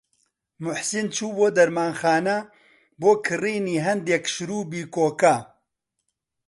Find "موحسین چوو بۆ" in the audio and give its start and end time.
0.63-1.47